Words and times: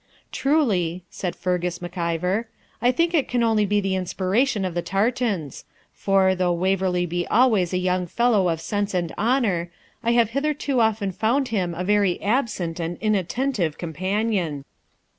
'Truly,' 0.31 1.03
said 1.11 1.35
Fergus 1.35 1.79
Mac 1.79 1.95
Ivor, 1.95 2.47
'I 2.81 2.91
think 2.93 3.13
it 3.13 3.27
can 3.27 3.43
only 3.43 3.67
be 3.67 3.79
the 3.79 3.93
inspiration 3.93 4.65
of 4.65 4.73
the 4.73 4.81
tartans; 4.81 5.63
for, 5.93 6.33
though 6.33 6.51
Waverley 6.53 7.05
be 7.05 7.27
always 7.27 7.71
a 7.71 7.77
young 7.77 8.07
fellow 8.07 8.49
of 8.49 8.59
sense 8.59 8.95
and 8.95 9.13
honour, 9.15 9.69
I 10.03 10.13
have 10.13 10.31
hitherto 10.31 10.79
often 10.81 11.11
found 11.11 11.49
him 11.49 11.75
a 11.75 11.83
very 11.83 12.19
absent 12.19 12.79
and 12.79 12.97
inattentive 12.97 13.77
companion.' 13.77 14.65